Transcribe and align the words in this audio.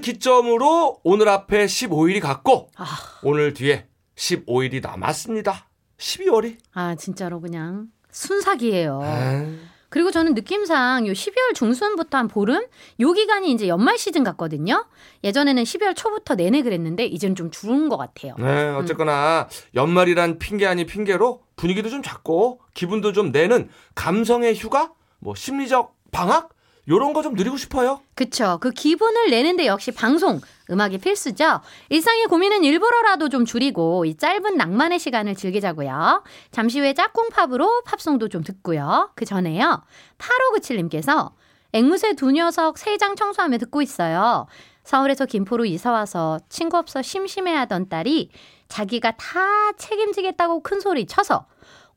기점으로 0.00 1.00
오늘 1.04 1.28
앞에 1.28 1.66
15일이 1.66 2.20
갔고 2.20 2.70
아, 2.76 2.86
오늘 3.22 3.52
뒤에 3.54 3.86
15일이 4.16 4.82
남았습니다. 4.82 5.68
12월이. 5.98 6.56
아 6.74 6.94
진짜로 6.94 7.40
그냥 7.40 7.86
순삭이에요. 8.10 9.00
그리고 9.90 10.10
저는 10.10 10.34
느낌상 10.34 11.06
요 11.06 11.12
12월 11.12 11.54
중순부터 11.54 12.18
한 12.18 12.28
보름 12.28 12.66
요 13.00 13.12
기간이 13.12 13.50
이제 13.50 13.68
연말 13.68 13.96
시즌 13.96 14.22
같거든요. 14.22 14.84
예전에는 15.24 15.62
12월 15.62 15.96
초부터 15.96 16.34
내내 16.34 16.62
그랬는데 16.62 17.06
이제는 17.06 17.34
좀 17.34 17.50
줄은 17.50 17.88
것 17.88 17.96
같아요. 17.96 18.34
네, 18.38 18.68
어쨌거나 18.68 19.48
연말이란 19.74 20.38
핑계 20.38 20.66
아닌 20.66 20.86
핑계로 20.86 21.42
분위기도 21.56 21.88
좀 21.88 22.02
잡고 22.02 22.60
기분도 22.74 23.12
좀 23.12 23.32
내는 23.32 23.70
감성의 23.94 24.54
휴가, 24.56 24.92
뭐 25.20 25.34
심리적 25.34 25.96
방학 26.12 26.50
요런 26.88 27.12
거 27.12 27.22
좀 27.22 27.34
누리고 27.34 27.56
싶어요. 27.56 28.00
그쵸. 28.14 28.58
그 28.60 28.70
기분을 28.70 29.30
내는데 29.30 29.66
역시 29.66 29.90
방송, 29.92 30.40
음악이 30.70 30.98
필수죠. 30.98 31.60
일상의 31.90 32.26
고민은 32.26 32.64
일부러라도 32.64 33.28
좀 33.28 33.44
줄이고 33.44 34.04
이 34.06 34.16
짧은 34.16 34.56
낭만의 34.56 34.98
시간을 34.98 35.34
즐기자고요. 35.34 36.22
잠시 36.50 36.80
후에 36.80 36.94
짝꿍 36.94 37.28
팝으로 37.30 37.82
팝송도 37.84 38.28
좀 38.28 38.42
듣고요. 38.42 39.10
그 39.16 39.24
전에요. 39.24 39.82
8597님께서 40.18 41.32
앵무새 41.72 42.14
두 42.14 42.30
녀석 42.30 42.78
세 42.78 42.96
장 42.96 43.14
청소하며 43.16 43.58
듣고 43.58 43.82
있어요. 43.82 44.46
서울에서 44.84 45.26
김포로 45.26 45.66
이사 45.66 45.92
와서 45.92 46.38
친구 46.48 46.78
없어 46.78 47.02
심심해하던 47.02 47.90
딸이 47.90 48.30
자기가 48.68 49.12
다 49.12 49.72
책임지겠다고 49.76 50.62
큰 50.62 50.80
소리 50.80 51.06
쳐서 51.06 51.46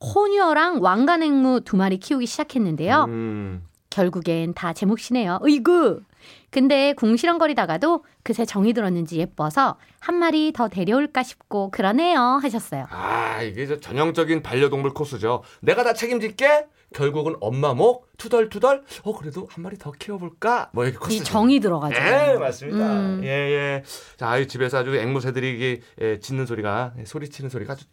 호뉴어랑 0.02 0.82
왕관앵무 0.82 1.62
두 1.64 1.78
마리 1.78 1.98
키우기 1.98 2.26
시작했는데요. 2.26 3.06
음. 3.08 3.64
결국엔 3.92 4.56
다 4.56 4.74
제 4.74 4.88
몫이네요. 4.88 5.40
으이구! 5.46 6.02
근데 6.50 6.94
궁시렁거리다가도 6.94 8.04
그새 8.24 8.46
정이 8.46 8.74
들었는지 8.74 9.18
예뻐서 9.18 9.78
한 10.00 10.16
마리 10.16 10.52
더 10.54 10.68
데려올까 10.70 11.24
싶고 11.24 11.72
그러네요. 11.72 12.20
하셨어요. 12.42 12.86
아, 12.90 13.42
이게 13.44 13.68
저 13.68 13.80
전형적인 13.80 14.42
반려동물 14.44 14.94
코스죠. 14.94 15.44
내가 15.62 15.84
다 15.84 15.94
책임질게. 15.94 16.66
결국은 16.94 17.36
엄마 17.40 17.74
목 17.74 18.08
투덜투덜. 18.18 18.84
어, 19.04 19.18
그래도 19.18 19.48
한 19.52 19.64
마리 19.64 19.78
더 19.78 19.92
키워볼까? 19.92 20.72
뭐 20.74 20.84
이렇게 20.84 20.98
코스. 21.00 21.14
이 21.14 21.24
정이 21.24 21.60
들어가지고. 21.62 22.02
네, 22.04 22.38
맞습니다. 22.38 22.86
음. 22.86 23.22
예, 23.24 23.28
예. 23.30 23.84
자, 24.18 24.38
이 24.38 24.48
집에서 24.48 24.80
아주 24.80 24.94
앵무새들이 24.96 25.56
이게 25.56 25.82
예, 26.02 26.20
짖는 26.20 26.46
소리가, 26.46 26.94
예, 27.00 27.06
소리치는 27.06 27.50
소리가 27.50 27.74
아주 27.74 27.86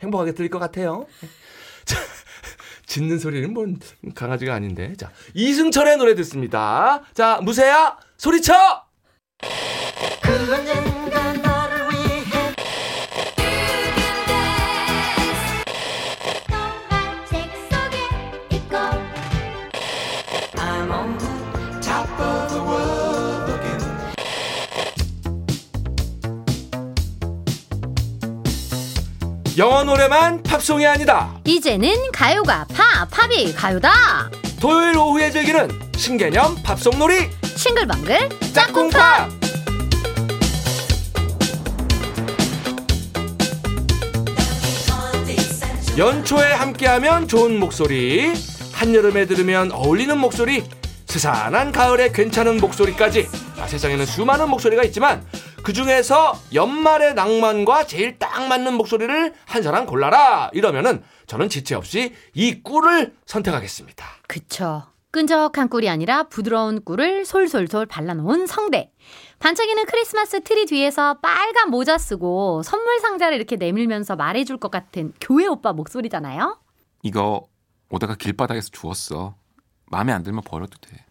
행복하게 0.00 0.32
들릴 0.32 0.50
것 0.50 0.58
같아요. 0.58 1.06
자, 1.84 1.96
짖는 2.86 3.18
소리는 3.18 3.52
뭔 3.52 3.78
강아지가 4.14 4.54
아닌데. 4.54 4.94
자, 4.96 5.10
이승철의 5.34 5.96
노래 5.96 6.14
듣습니다. 6.14 7.02
자, 7.14 7.40
무새야, 7.42 7.96
소리쳐! 8.16 8.54
영어 29.58 29.84
노래만 29.84 30.42
팝송이 30.42 30.86
아니다. 30.86 31.34
이제는 31.44 32.12
가요가 32.12 32.66
팝, 32.74 33.08
팝이 33.10 33.54
가요다. 33.54 34.30
토요일 34.60 34.98
오후에 34.98 35.30
즐기는 35.30 35.68
신개념 35.96 36.56
팝송 36.62 36.98
놀이 36.98 37.30
싱글벙글 37.56 38.28
짝꿍팝. 38.52 39.30
연초에 45.96 46.52
함께하면 46.52 47.26
좋은 47.26 47.58
목소리, 47.58 48.34
한여름에 48.74 49.24
들으면 49.24 49.72
어울리는 49.72 50.18
목소리, 50.18 50.62
스산한 51.06 51.72
가을에 51.72 52.12
괜찮은 52.12 52.58
목소리까지 52.58 53.26
아, 53.58 53.66
세상에는 53.66 54.04
수많은 54.04 54.50
목소리가 54.50 54.82
있지만 54.84 55.24
그 55.66 55.72
중에서 55.72 56.40
연말의 56.54 57.14
낭만과 57.14 57.88
제일 57.88 58.20
딱 58.20 58.46
맞는 58.46 58.74
목소리를 58.74 59.34
한 59.46 59.62
사람 59.64 59.84
골라라 59.84 60.48
이러면은 60.52 61.02
저는 61.26 61.48
지체 61.48 61.74
없이 61.74 62.14
이 62.34 62.62
꿀을 62.62 63.16
선택하겠습니다. 63.26 64.06
그쵸. 64.28 64.84
끈적한 65.10 65.68
꿀이 65.68 65.88
아니라 65.88 66.28
부드러운 66.28 66.84
꿀을 66.84 67.24
솔솔솔 67.24 67.86
발라놓은 67.86 68.46
성대. 68.46 68.92
반짝이는 69.40 69.86
크리스마스 69.86 70.40
트리 70.44 70.66
뒤에서 70.66 71.14
빨간 71.14 71.70
모자 71.70 71.98
쓰고 71.98 72.62
선물 72.62 73.00
상자를 73.00 73.36
이렇게 73.36 73.56
내밀면서 73.56 74.14
말해줄 74.14 74.58
것 74.58 74.70
같은 74.70 75.14
교회 75.20 75.46
오빠 75.46 75.72
목소리잖아요. 75.72 76.60
이거 77.02 77.44
오다가 77.90 78.14
길바닥에서 78.14 78.68
주웠어. 78.70 79.34
마음에 79.86 80.12
안 80.12 80.22
들면 80.22 80.42
버려도 80.44 80.78
돼. 80.78 81.04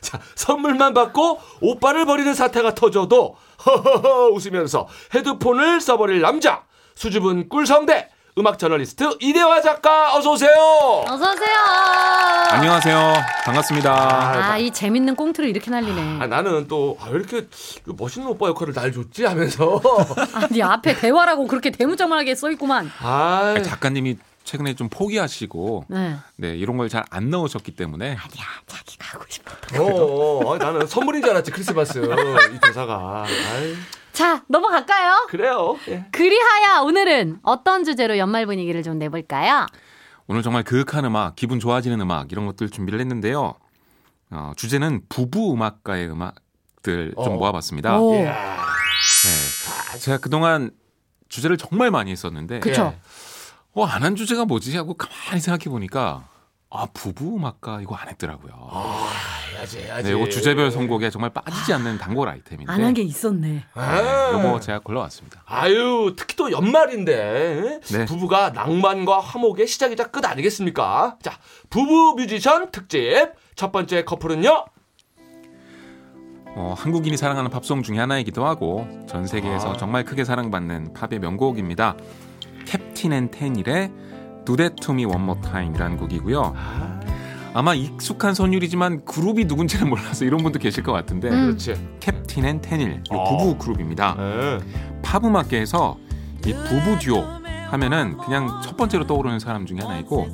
자, 0.02 0.18
선물만 0.34 0.94
받고 0.94 1.40
오빠를 1.60 2.06
버리는 2.06 2.32
사태가 2.32 2.74
터져도 2.74 3.36
허허허 3.64 4.28
웃으면서 4.28 4.88
헤드폰을 5.14 5.80
써버릴 5.80 6.20
남자 6.20 6.62
수줍은 6.94 7.48
꿀성대 7.48 8.08
음악 8.38 8.58
저널리스트 8.58 9.16
이대화 9.20 9.60
작가 9.60 10.16
어서 10.16 10.32
오세요. 10.32 10.50
어서 11.06 11.32
오세요. 11.32 11.56
안녕하세요. 12.50 13.14
반갑습니다. 13.44 14.52
아, 14.52 14.56
이 14.56 14.70
재밌는 14.70 15.16
꽁트를 15.16 15.48
이렇게 15.48 15.70
날리네. 15.70 16.18
아, 16.20 16.26
나는 16.26 16.66
또 16.68 16.96
아, 17.00 17.08
왜 17.10 17.18
이렇게 17.18 17.46
멋있는 17.86 18.28
오빠 18.28 18.46
역할을 18.48 18.72
날 18.72 18.92
줬지 18.92 19.24
하면서 19.24 19.80
아니 20.34 20.62
앞에 20.62 20.94
대화라고 20.96 21.46
그렇게 21.48 21.70
대문짝만하게 21.70 22.34
써 22.36 22.50
있구만. 22.52 22.90
아, 23.02 23.54
아, 23.56 23.62
작가님이 23.62 24.16
최근에 24.50 24.74
좀 24.74 24.88
포기하시고 24.88 25.84
네. 25.88 26.16
네, 26.36 26.56
이런 26.56 26.76
걸 26.76 26.88
잘 26.88 27.04
안 27.10 27.30
넣으셨기 27.30 27.70
때문에 27.76 28.06
아니야, 28.08 28.44
자기가 28.66 29.06
하고 29.14 29.24
싶어. 29.28 29.52
어, 29.80 30.44
어, 30.44 30.58
나는 30.58 30.88
선물인 30.88 31.22
줄 31.22 31.30
알았지 31.30 31.52
크리스마스 31.52 31.98
이 31.98 32.58
대사가. 32.60 33.24
아이, 33.26 33.74
자, 34.12 34.42
넘어갈까요? 34.48 35.26
그래요. 35.28 35.78
예. 35.86 36.04
그리하여 36.10 36.82
오늘은 36.82 37.38
어떤 37.44 37.84
주제로 37.84 38.18
연말 38.18 38.44
분위기를 38.46 38.82
좀 38.82 38.98
내볼까요? 38.98 39.66
오늘 40.26 40.42
정말 40.42 40.64
그윽한 40.64 41.04
음악, 41.04 41.36
기분 41.36 41.60
좋아지는 41.60 42.00
음악 42.00 42.32
이런 42.32 42.44
것들 42.46 42.70
준비를 42.70 42.98
했는데요. 42.98 43.54
어, 44.32 44.52
주제는 44.56 45.02
부부 45.08 45.52
음악가의 45.54 46.10
음악들 46.10 47.12
좀 47.22 47.34
어. 47.34 47.36
모아봤습니다. 47.36 48.00
오. 48.00 48.14
네. 48.14 48.34
제가 50.00 50.18
그동안 50.18 50.72
주제를 51.28 51.56
정말 51.56 51.92
많이 51.92 52.10
했었는데 52.10 52.58
그쵸. 52.58 52.94
어, 53.72 53.84
안 53.84 54.02
한 54.02 54.16
주제가 54.16 54.44
뭐지 54.46 54.76
하고 54.76 54.94
가만히 54.94 55.40
생각해 55.40 55.64
보니까 55.70 56.24
아 56.70 56.86
부부 56.92 57.36
음악가 57.36 57.80
이거 57.82 57.94
안 57.96 58.08
했더라고요. 58.08 58.52
해야지, 59.56 59.78
해야지. 59.80 60.12
네, 60.12 60.16
이거 60.16 60.28
주제별 60.28 60.70
선곡에 60.70 61.10
정말 61.10 61.30
빠지지 61.30 61.72
않는 61.74 61.98
단골 61.98 62.28
아이템인데 62.28 62.72
안 62.72 62.80
한 62.82 62.94
게 62.94 63.02
있었네. 63.02 63.64
아, 63.74 64.30
요거 64.32 64.60
제가 64.60 64.78
골라왔습니다. 64.80 65.42
아유, 65.46 66.14
특히 66.16 66.36
또 66.36 66.50
연말인데 66.52 67.80
네. 67.92 68.04
부부가 68.06 68.50
낭만과 68.50 69.18
화목의 69.20 69.66
시작이자 69.66 70.10
끝 70.10 70.24
아니겠습니까? 70.24 71.16
자, 71.22 71.38
부부 71.70 72.14
뮤지션 72.16 72.70
특집 72.70 73.32
첫 73.56 73.72
번째 73.72 74.04
커플은요. 74.04 74.64
어, 76.56 76.74
한국인이 76.76 77.16
사랑하는 77.16 77.50
팝송 77.50 77.82
중에 77.82 77.98
하나이기도 77.98 78.44
하고 78.46 78.86
전 79.08 79.26
세계에서 79.26 79.72
아. 79.74 79.76
정말 79.76 80.04
크게 80.04 80.24
사랑받는 80.24 80.94
팝의 80.94 81.20
명곡입니다. 81.20 81.96
캡틴 82.66 83.12
앤 83.12 83.30
테닐의 83.30 83.90
One 84.48 85.22
More 85.22 85.40
Time이라는 85.42 85.96
곡이고요. 85.96 86.54
아마 87.52 87.74
익숙한 87.74 88.34
선율이지만 88.34 89.04
그룹이 89.04 89.44
누군지는 89.46 89.88
몰라서 89.88 90.24
이런 90.24 90.42
분도 90.42 90.58
계실 90.58 90.82
것 90.82 90.92
같은데 90.92 91.28
음. 91.28 91.46
그렇지. 91.46 91.74
캡틴 92.00 92.44
앤 92.44 92.60
테닐 92.60 93.02
이 93.10 93.14
어. 93.14 93.36
부부 93.38 93.58
그룹입니다. 93.58 94.14
네. 94.16 94.58
팝 95.02 95.24
음악계에서 95.24 95.98
이 96.46 96.52
부부 96.52 96.98
듀오 97.00 97.24
하면은 97.70 98.16
그냥 98.18 98.60
첫 98.62 98.76
번째로 98.76 99.06
떠오르는 99.06 99.38
사람 99.38 99.66
중에 99.66 99.78
하나이고 99.80 100.28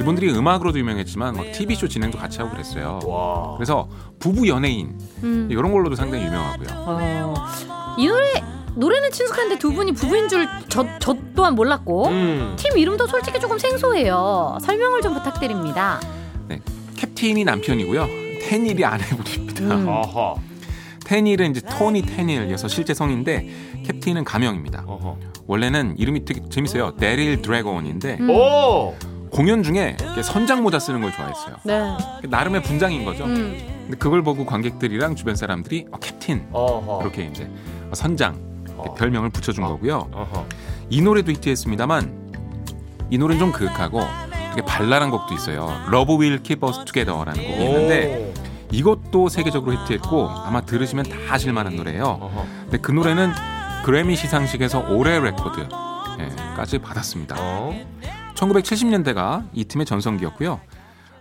이분들이 0.00 0.30
음악으로도 0.30 0.78
유명했지만 0.78 1.34
막 1.34 1.52
TV 1.52 1.74
쇼 1.74 1.88
진행도 1.88 2.18
같이 2.18 2.38
하고 2.38 2.52
그랬어요. 2.52 3.00
와. 3.04 3.54
그래서 3.56 3.88
부부 4.20 4.46
연예인 4.48 4.98
음. 5.22 5.48
이런 5.50 5.72
걸로도 5.72 5.96
상당히 5.96 6.24
유명하고요. 6.24 6.68
어, 6.72 7.96
이 7.98 8.06
노래 8.06 8.24
노래는 8.78 9.10
친숙한데 9.10 9.58
두 9.58 9.72
분이 9.72 9.92
부부인 9.92 10.28
줄저 10.28 10.86
저 11.00 11.16
또한 11.34 11.54
몰랐고 11.54 12.06
음. 12.08 12.56
팀 12.56 12.78
이름도 12.78 13.06
솔직히 13.06 13.40
조금 13.40 13.58
생소해요. 13.58 14.58
설명을 14.62 15.02
좀 15.02 15.14
부탁드립니다. 15.14 16.00
캡틴이 16.96 17.44
남편이고요. 17.44 18.06
테닐이 18.48 18.84
아내분입니다. 18.84 19.64
음. 19.74 19.88
어허. 19.88 20.36
테닐은 21.04 21.52
이제 21.52 21.60
토니 21.60 22.02
테닐이어서 22.02 22.68
실제 22.68 22.94
성인데 22.94 23.48
캡틴은 23.86 24.24
가명입니다. 24.24 24.84
어허. 24.86 25.16
원래는 25.46 25.96
이름이 25.98 26.24
되게 26.24 26.40
재밌어요. 26.48 26.96
데릴 26.96 27.42
드래곤인데 27.42 28.18
음. 28.20 28.30
오. 28.30 28.94
공연 29.30 29.62
중에 29.62 29.96
선장 30.22 30.62
모자 30.62 30.78
쓰는 30.78 31.00
걸 31.00 31.12
좋아했어요. 31.12 31.56
네. 31.64 31.96
나름의 32.28 32.62
분장인 32.62 33.04
거죠. 33.04 33.24
음. 33.24 33.58
근데 33.82 33.96
그걸 33.98 34.22
보고 34.22 34.44
관객들이랑 34.46 35.16
주변 35.16 35.36
사람들이 35.36 35.86
어, 35.90 35.98
캡틴 35.98 36.46
어허. 36.52 37.00
이렇게 37.02 37.24
이제 37.24 37.50
선장 37.92 38.47
어. 38.78 38.94
별명을 38.94 39.30
붙여준 39.30 39.64
어. 39.64 39.68
거고요. 39.68 40.08
어허. 40.12 40.46
이 40.90 41.00
노래도 41.02 41.32
히트했습니다만 41.32 42.28
이 43.10 43.18
노래는 43.18 43.38
좀 43.38 43.52
그윽하고 43.52 44.00
되게 44.54 44.62
발랄한 44.62 45.10
곡도 45.10 45.34
있어요. 45.34 45.68
Love 45.88 46.16
Will 46.16 46.42
Keep 46.42 46.66
Us 46.66 46.84
Together라는 46.84 47.34
곡이 47.34 47.64
있는데 47.64 48.34
이것도 48.70 49.28
세계적으로 49.28 49.74
히트했고 49.76 50.28
아마 50.28 50.60
들으시면 50.60 51.04
다 51.06 51.16
아실 51.30 51.52
만한 51.52 51.76
노래예요. 51.76 52.04
어허. 52.04 52.46
근데 52.62 52.78
그 52.78 52.92
노래는 52.92 53.32
그래미 53.84 54.16
시상식에서 54.16 54.88
올해 54.90 55.18
레코드 55.20 55.60
예, 56.20 56.28
까지 56.56 56.78
받았습니다. 56.78 57.36
어. 57.38 57.72
1970년대가 58.34 59.48
이 59.52 59.64
팀의 59.64 59.86
전성기였고요. 59.86 60.60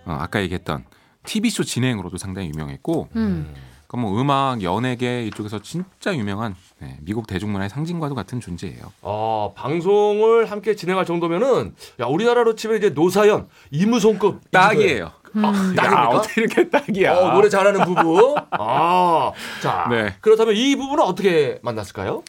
어, 0.06 0.18
아까 0.20 0.42
얘기했던 0.42 0.86
TV쇼 1.26 1.64
진행으로도 1.64 2.18
상당히 2.18 2.50
유명했고 2.50 3.10
음. 3.16 3.54
그뭐 3.88 4.20
음악, 4.20 4.62
연예계 4.62 5.26
이쪽에서 5.28 5.60
진짜 5.62 6.14
유명한 6.16 6.56
네, 6.80 6.98
미국 7.02 7.26
대중문화의 7.26 7.70
상징과도 7.70 8.16
같은 8.16 8.40
존재예요. 8.42 8.92
어, 9.02 9.54
방송을 9.56 10.52
함께 10.52 10.76
진행할 10.76 11.06
정도면은 11.06 11.74
야 12.00 12.06
우리나라로 12.06 12.56
치면 12.56 12.78
이제 12.78 12.90
노사연, 12.90 13.48
이무송급 13.72 14.52
딱이에요. 14.52 15.12
음. 15.36 15.44
야, 15.46 15.52
딱입니까? 15.84 16.10
어떻게 16.10 16.42
이렇게 16.42 16.70
딱이야. 16.70 17.16
어, 17.16 17.34
노래 17.34 17.48
잘하는 17.50 17.86
부부. 17.86 18.36
아, 18.52 19.32
자, 19.62 19.88
네. 19.90 20.16
그렇다면 20.22 20.56
이 20.56 20.76
부부는 20.76 21.04
어떻게 21.04 21.60
만났을까요? 21.62 22.24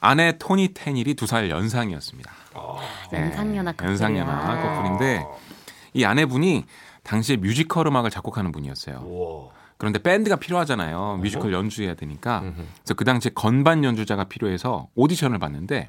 아내 0.00 0.36
토니 0.38 0.74
테닐이 0.74 1.14
두 1.14 1.26
살 1.26 1.48
연상이었습니다. 1.50 2.30
네, 3.12 3.20
연상연하 3.22 3.72
커플이야. 3.72 3.90
연상연하 3.90 4.60
커플인데 4.62 5.24
이 5.94 6.04
아내분이 6.04 6.64
당시에 7.02 7.36
뮤지컬 7.36 7.86
음악을 7.86 8.10
작곡하는 8.10 8.50
분이었어요. 8.52 9.02
우와. 9.04 9.55
그런데 9.78 9.98
밴드가 9.98 10.36
필요하잖아요. 10.36 11.18
뮤지컬 11.22 11.52
연주해야 11.52 11.94
되니까. 11.94 12.40
음흠. 12.40 12.54
그래서 12.54 12.94
그 12.94 13.04
당시에 13.04 13.30
건반 13.34 13.84
연주자가 13.84 14.24
필요해서 14.24 14.88
오디션을 14.94 15.38
봤는데 15.38 15.88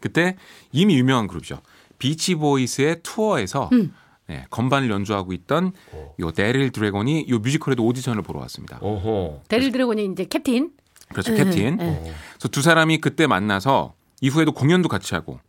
그때 0.00 0.36
이미 0.72 0.96
유명한 0.98 1.26
그룹이죠. 1.26 1.60
비치 1.98 2.34
보이스의 2.34 3.00
투어에서 3.02 3.70
음. 3.72 3.94
네, 4.26 4.44
건반을 4.50 4.90
연주하고 4.90 5.32
있던 5.32 5.72
어. 5.92 6.14
요 6.20 6.30
데릴 6.30 6.70
드래곤이 6.70 7.26
요 7.28 7.38
뮤지컬에도 7.38 7.84
오디션을 7.84 8.22
보러 8.22 8.40
왔습니다. 8.40 8.78
어허. 8.80 9.42
데릴 9.48 9.72
드래곤이 9.72 10.06
이제 10.12 10.24
캡틴. 10.24 10.72
그렇죠. 11.08 11.32
네, 11.32 11.44
캡틴. 11.44 11.76
네. 11.76 12.14
그래서 12.34 12.48
두 12.48 12.62
사람이 12.62 12.98
그때 12.98 13.26
만나서 13.26 13.94
이후에도 14.20 14.52
공연도 14.52 14.88
같이 14.88 15.14
하고 15.14 15.40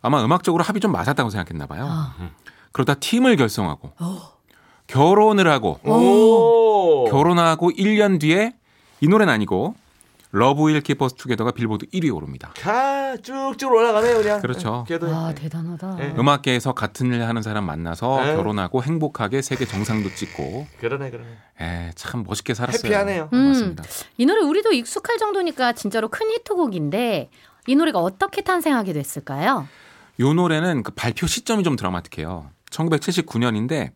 아마 0.00 0.24
음악적으로 0.24 0.64
합이 0.64 0.80
좀 0.80 0.92
맞았다고 0.92 1.30
생각했나 1.30 1.66
봐요. 1.66 1.86
아. 1.88 2.30
그러다 2.72 2.94
팀을 2.94 3.36
결성하고 3.36 3.92
어. 3.98 4.39
결혼을 4.90 5.48
하고 5.48 5.78
오. 5.84 7.08
결혼하고 7.10 7.70
1년 7.70 8.20
뒤에 8.20 8.52
이 9.00 9.08
노래는 9.08 9.32
아니고 9.32 9.74
Love 10.32 10.68
Will 10.68 10.80
Keep 10.80 11.04
Us 11.04 11.16
Together가 11.16 11.50
빌보드 11.50 11.86
1위에 11.86 12.14
오릅니다. 12.14 12.52
가 12.56 13.16
쭉쭉 13.16 13.72
올라가네요, 13.72 14.18
그냥. 14.18 14.40
그렇죠. 14.40 14.84
와 15.02 15.34
대단하다. 15.34 15.96
네. 15.96 16.14
음악계에서 16.16 16.72
같은 16.72 17.12
일 17.12 17.22
하는 17.22 17.42
사람 17.42 17.64
만나서 17.64 18.24
네. 18.24 18.36
결혼하고 18.36 18.82
행복하게 18.82 19.42
세계 19.42 19.64
정상도 19.66 20.08
찍고 20.14 20.68
그러네, 20.78 21.10
그러네. 21.10 21.28
에, 21.60 21.90
참 21.96 22.22
멋있게 22.24 22.54
살았어요. 22.54 22.80
happy하네요. 22.84 23.28
음. 23.32 23.48
맞습니다. 23.48 23.82
이 24.18 24.26
노래 24.26 24.42
우리도 24.42 24.72
익숙할 24.72 25.18
정도니까 25.18 25.72
진짜로 25.72 26.08
큰 26.08 26.30
히트곡인데 26.30 27.30
이 27.66 27.74
노래가 27.74 27.98
어떻게 27.98 28.42
탄생하게 28.42 28.92
됐을까요? 28.92 29.66
요 30.20 30.32
노래는 30.32 30.84
그 30.84 30.92
발표 30.92 31.26
시점이 31.26 31.64
좀 31.64 31.74
드라마틱해요. 31.74 32.50
1979년인데 32.70 33.90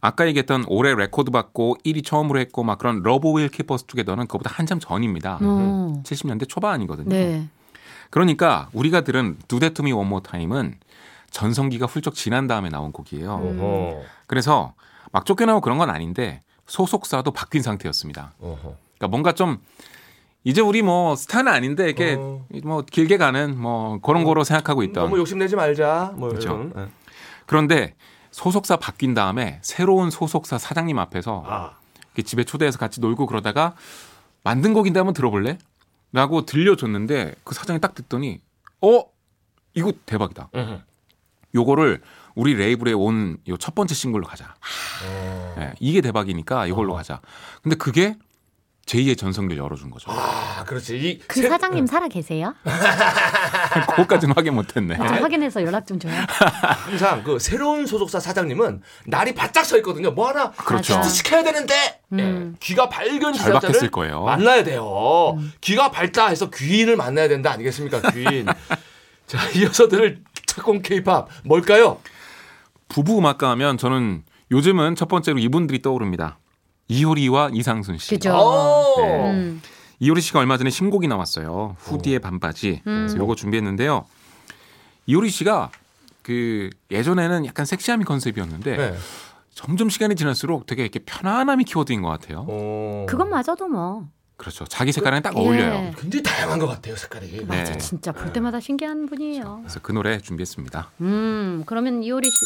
아까 0.00 0.26
얘기했던 0.26 0.64
올해 0.68 0.94
레코드 0.94 1.30
받고 1.30 1.78
1위 1.84 2.04
처음으로 2.04 2.38
했고 2.38 2.62
막 2.62 2.78
그런 2.78 3.02
Love 3.02 3.32
Will 3.36 3.48
Keep 3.48 3.72
Us 3.72 3.84
Together는 3.84 4.26
그보다 4.26 4.50
한참 4.52 4.78
전입니다. 4.78 5.38
어. 5.40 6.02
70년대 6.04 6.48
초반이거든요. 6.48 7.08
네. 7.08 7.48
그러니까 8.10 8.68
우리가 8.72 9.02
들은 9.02 9.36
두데투미 9.48 9.92
원모 9.92 10.20
타임은 10.20 10.78
전성기가 11.30 11.86
훌쩍 11.86 12.14
지난 12.14 12.46
다음에 12.46 12.68
나온 12.68 12.92
곡이에요. 12.92 13.32
어허. 13.32 14.02
그래서 14.26 14.74
막 15.12 15.26
쫓겨나고 15.26 15.60
그런 15.60 15.78
건 15.78 15.90
아닌데 15.90 16.42
소속사도 16.66 17.32
바뀐 17.32 17.62
상태였습니다. 17.62 18.34
어허. 18.40 18.76
그러니까 18.96 19.08
뭔가 19.08 19.32
좀 19.32 19.58
이제 20.44 20.60
우리 20.60 20.82
뭐 20.82 21.16
스타는 21.16 21.52
아닌데 21.52 21.84
이렇게 21.84 22.16
어. 22.18 22.44
뭐 22.62 22.82
길게 22.82 23.16
가는 23.18 23.60
뭐 23.60 23.98
그런 24.00 24.24
거로 24.24 24.44
생각하고 24.44 24.82
있던 24.84 25.04
너무 25.04 25.18
욕심내지 25.18 25.56
말자. 25.56 26.14
뭐 26.16 26.28
그렇죠. 26.28 26.70
예. 26.76 26.86
그런데 27.46 27.94
소속사 28.38 28.76
바뀐 28.76 29.14
다음에 29.14 29.58
새로운 29.62 30.10
소속사 30.10 30.58
사장님 30.58 30.96
앞에서 30.98 31.42
아. 31.44 31.72
집에 32.24 32.44
초대해서 32.44 32.78
같이 32.78 33.00
놀고 33.00 33.26
그러다가 33.26 33.74
만든 34.44 34.74
곡인데 34.74 34.98
한번 35.00 35.12
들어볼래? 35.12 35.58
라고 36.12 36.46
들려줬는데 36.46 37.34
그 37.44 37.54
사장이 37.54 37.80
딱 37.80 37.94
듣더니 37.96 38.40
어? 38.80 39.02
이거 39.74 39.92
대박이다. 40.06 40.50
요거를 41.54 42.00
우리 42.36 42.54
레이블에 42.54 42.92
온 42.92 43.38
요 43.48 43.56
첫 43.58 43.74
번째 43.74 43.94
싱글로 43.94 44.24
가자. 44.24 44.54
어. 45.04 45.54
예, 45.58 45.72
이게 45.80 46.00
대박이니까 46.00 46.66
이걸로 46.66 46.92
어허. 46.92 46.98
가자. 46.98 47.20
근데 47.62 47.76
그게 47.76 48.16
제2의 48.88 49.18
전성기를 49.18 49.62
열어준 49.62 49.90
거죠. 49.90 50.10
아, 50.10 50.64
그렇지. 50.66 50.96
이 50.98 51.18
그 51.28 51.40
세- 51.42 51.48
사장님 51.48 51.86
살아 51.86 52.08
계세요? 52.08 52.54
그것까지는 53.90 54.34
확인 54.34 54.54
못했네. 54.54 54.96
좀 54.96 55.06
확인해서 55.06 55.62
연락 55.62 55.86
좀 55.86 55.98
줘요. 55.98 56.12
항상 56.86 57.22
그 57.22 57.38
새로운 57.38 57.86
소속사 57.86 58.18
사장님은 58.18 58.80
날이 59.06 59.34
바짝 59.34 59.64
서 59.66 59.76
있거든요. 59.78 60.10
뭐 60.10 60.28
하나 60.28 60.50
그렇죠. 60.52 61.02
시켜야 61.02 61.42
되는데 61.42 62.00
음. 62.12 62.52
예, 62.54 62.58
귀가 62.60 62.88
밝은 62.88 63.34
제작자를 63.34 63.90
거예요. 63.90 64.22
만나야 64.22 64.64
돼요. 64.64 65.38
귀가 65.60 65.90
밝다 65.90 66.28
해서 66.28 66.48
귀인을 66.50 66.96
만나야 66.96 67.28
된다 67.28 67.50
아니겠습니까? 67.52 68.00
귀인. 68.12 68.46
자, 69.26 69.38
이어서 69.56 69.88
들을 69.88 70.22
착공 70.46 70.80
케이팝 70.80 71.28
뭘까요? 71.44 71.98
부부 72.88 73.18
음악가 73.18 73.50
하면 73.50 73.76
저는 73.76 74.22
요즘은 74.50 74.94
첫 74.96 75.08
번째로 75.08 75.38
이분들이 75.38 75.82
떠오릅니다. 75.82 76.38
이효리와 76.88 77.50
이상순 77.52 77.98
씨. 77.98 78.10
그죠. 78.10 78.34
오. 78.34 78.94
네. 79.00 79.30
음. 79.30 79.62
이효리 80.00 80.20
씨가 80.20 80.38
얼마 80.38 80.56
전에 80.56 80.70
신곡이 80.70 81.08
나왔어요. 81.08 81.76
후디의 81.78 82.20
반바지. 82.20 82.82
그래서 82.84 83.14
음. 83.14 83.20
요거 83.20 83.34
준비했는데요. 83.34 84.04
이효리 85.06 85.28
씨가 85.30 85.70
그 86.22 86.70
예전에는 86.90 87.46
약간 87.46 87.66
섹시함이 87.66 88.04
컨셉이었는데 88.04 88.76
네. 88.76 88.94
점점 89.54 89.88
시간이 89.88 90.14
지날수록 90.14 90.66
되게 90.66 90.82
이렇게 90.82 91.00
편안함이 91.00 91.64
키워드인 91.64 92.00
것 92.02 92.08
같아요. 92.08 92.46
어. 92.48 93.06
그것마저도 93.08 93.66
뭐. 93.68 94.06
그렇죠. 94.36 94.64
자기 94.66 94.92
색깔에는 94.92 95.22
딱 95.22 95.34
예. 95.36 95.40
어울려요. 95.40 95.94
굉장히 95.98 96.22
다양한 96.22 96.60
것 96.60 96.68
같아요, 96.68 96.94
색깔이. 96.94 97.38
네. 97.38 97.44
맞아, 97.44 97.76
진짜 97.76 98.12
볼 98.12 98.32
때마다 98.32 98.60
신기한 98.60 99.06
분이에요. 99.06 99.58
그래서 99.62 99.80
그 99.82 99.90
노래 99.90 100.18
준비했습니다. 100.20 100.90
음, 101.00 101.64
그러면 101.66 102.04
이효리 102.04 102.30
씨 102.30 102.36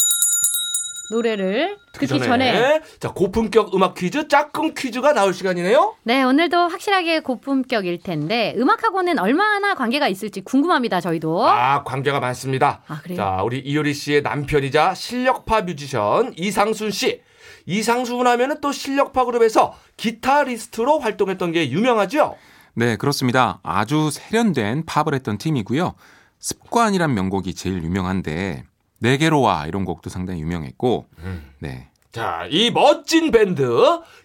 노래를 1.11 1.76
듣기 1.92 2.06
전에 2.06 2.80
자 2.99 3.12
고품격 3.12 3.75
음악 3.75 3.94
퀴즈 3.94 4.28
짝꿍 4.28 4.75
퀴즈가 4.75 5.12
나올 5.12 5.35
시간이네요. 5.35 5.97
네, 6.04 6.23
오늘도 6.23 6.56
확실하게 6.56 7.21
고품격일 7.21 8.00
텐데 8.02 8.54
음악하고는 8.56 9.18
얼마나 9.18 9.75
관계가 9.75 10.09
있을지 10.09 10.40
궁금합니다. 10.40 11.00
저희도. 11.00 11.47
아 11.47 11.82
관계가 11.85 12.21
많습니다. 12.21 12.82
아, 12.88 13.00
그래요? 13.02 13.16
자 13.16 13.42
우리 13.44 13.59
이효리 13.59 13.92
씨의 13.94 14.23
남편이자 14.23 14.94
실력파 14.94 15.62
뮤지션 15.62 16.32
이상순 16.37 16.90
씨. 16.90 17.21
이상순 17.66 18.26
하면은 18.26 18.61
또 18.61 18.73
실력파 18.73 19.25
그룹에서 19.25 19.76
기타리스트로 19.97 20.99
활동했던 20.99 21.52
게 21.52 21.71
유명하죠. 21.71 22.37
네, 22.75 22.97
그렇습니다. 22.97 23.61
아주 23.62 24.11
세련된 24.11 24.85
팝을 24.87 25.14
했던 25.14 25.38
팀이고요. 25.38 25.94
습관이란 26.38 27.14
명곡이 27.14 27.54
제일 27.54 27.85
유명한데 27.85 28.64
네개로와 29.02 29.66
이런 29.66 29.85
곡도 29.85 30.09
상당히 30.11 30.40
유명했고 30.40 31.06
네. 31.59 31.88
자, 32.12 32.47
이 32.50 32.71
멋진 32.71 33.30
밴드 33.30 33.64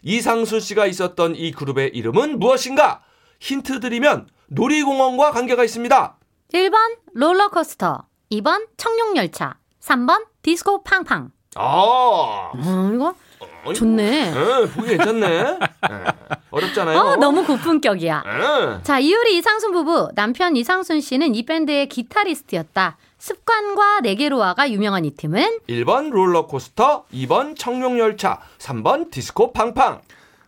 이상순 0.03 0.59
씨가 0.59 0.85
있었던 0.85 1.35
이 1.35 1.51
그룹의 1.51 1.91
이름은 1.95 2.37
무엇인가? 2.39 3.01
힌트 3.39 3.79
드리면 3.79 4.27
놀이공원과 4.47 5.31
관계가 5.31 5.63
있습니다. 5.63 6.17
1번 6.53 6.75
롤러코스터, 7.13 8.05
2번 8.31 8.67
청룡열차, 8.77 9.57
3번 9.81 10.25
디스코 10.41 10.83
팡팡. 10.83 11.31
아, 11.55 12.51
음, 12.55 12.91
이거 12.95 13.15
어이, 13.65 13.73
좋네. 13.73 14.33
예, 14.35 14.67
보기 14.71 14.89
괜찮네. 14.89 15.25
예, 15.27 15.57
어렵잖아요. 16.51 16.97
어, 16.97 17.15
너무 17.15 17.45
고품격이야. 17.45 18.23
예. 18.25 18.83
자, 18.83 18.99
이효리 18.99 19.37
이상순 19.37 19.71
부부, 19.71 20.11
남편 20.15 20.55
이상순 20.55 21.01
씨는 21.01 21.35
이 21.35 21.43
밴드의 21.45 21.89
기타리스트였다. 21.89 22.97
습관과 23.31 23.99
내게로 24.01 24.46
와가 24.46 24.71
유명한 24.71 25.03
이 25.03 25.11
팀은 25.11 25.59
1번 25.67 26.11
롤러코스터, 26.11 27.05
2번 27.13 27.57
청룡열차, 27.57 28.39
3번 28.57 29.11
디스코 29.11 29.51
팡팡. 29.51 29.99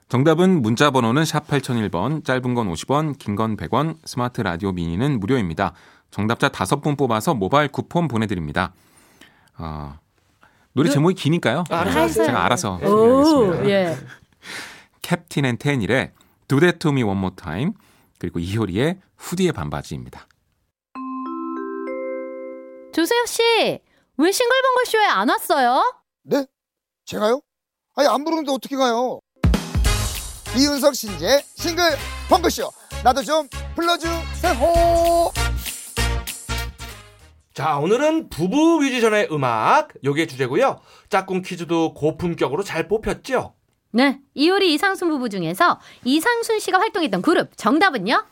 정답은 0.08 0.62
문자 0.62 0.90
번호는 0.90 1.26
샵 1.26 1.46
8001번, 1.48 2.24
짧은 2.24 2.54
건 2.54 2.72
50원, 2.72 3.18
긴 3.20 3.36
건 3.36 3.58
100원, 3.58 3.98
스마트 4.06 4.40
라디오 4.42 4.72
미니는 4.72 5.20
무료입니다. 5.20 5.74
정답자 6.10 6.48
5분 6.50 6.98
뽑아서 6.98 7.34
모바일 7.36 7.68
쿠폰 7.68 8.08
보내드립니다. 8.08 8.72
어, 9.58 10.00
노래 10.72 10.90
제목이 10.90 11.16
기니까요. 11.16 11.66
아, 11.70 11.84
네, 11.84 11.92
알았어요. 11.92 12.26
제가 12.28 12.46
알아서 12.46 12.76
오, 12.82 13.24
소개하겠습니다. 13.26 13.70
예. 13.70 13.98
캡틴 15.04 15.44
앤 15.46 15.58
테닐의 15.58 16.12
Do 16.48 16.60
That 16.62 16.80
To 16.80 16.92
Me 16.92 17.04
One 17.04 17.18
More 17.20 17.36
Time 17.36 17.74
그리고 18.20 18.40
이효리의 18.40 19.00
후디에 19.18 19.52
반바지입니다. 19.52 20.28
조세혁 23.00 23.28
씨, 23.30 23.42
왜 24.18 24.30
싱글벙글 24.30 24.86
쇼에 24.86 25.06
안 25.06 25.30
왔어요? 25.30 26.02
네? 26.24 26.46
제가요? 27.06 27.40
아니 27.96 28.10
안 28.10 28.26
부르는데 28.26 28.52
어떻게 28.52 28.76
가요? 28.76 29.22
이윤석 30.58 30.94
신지 30.94 31.42
싱글벙글쇼 31.56 32.70
나도 33.02 33.24
좀 33.24 33.48
불러주세요 33.74 35.32
자, 37.54 37.78
오늘은 37.78 38.28
부부 38.28 38.80
뮤지션의 38.82 39.30
음악 39.32 39.94
요게 40.04 40.28
주제고요. 40.28 40.82
짝꿍 41.08 41.42
퀴즈도 41.44 41.94
고품격으로 41.94 42.64
잘 42.64 42.90
뽑혔죠? 42.90 43.54
네, 43.92 44.20
이효리 44.34 44.74
이상순 44.74 45.08
부부 45.08 45.30
중에서 45.30 45.80
이상순 46.04 46.60
씨가 46.60 46.82
활동했던 46.82 47.22
그룹 47.22 47.56
정답은요? 47.56 48.26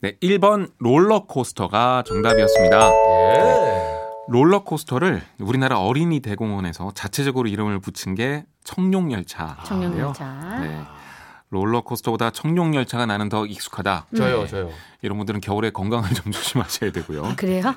네, 0.00 0.16
1번 0.18 0.72
롤러코스터가 0.78 2.02
정답이었습니다. 2.04 2.90
예. 2.90 3.89
롤러코스터를 4.30 5.22
우리나라 5.40 5.80
어린이 5.80 6.20
대공원에서 6.20 6.92
자체적으로 6.94 7.48
이름을 7.48 7.80
붙인 7.80 8.14
게 8.14 8.44
청룡열차인데요. 8.62 9.64
청룡열차. 9.66 10.58
네. 10.60 10.80
롤러코스터보다 11.50 12.30
청룡열차가 12.30 13.06
나는 13.06 13.28
더 13.28 13.44
익숙하다. 13.44 14.06
저요, 14.16 14.42
네. 14.42 14.46
저요. 14.46 14.70
이런 15.02 15.18
분들은 15.18 15.40
겨울에 15.40 15.70
건강을 15.70 16.10
좀 16.10 16.30
조심하셔야 16.30 16.92
되고요. 16.92 17.34
그래요? 17.36 17.74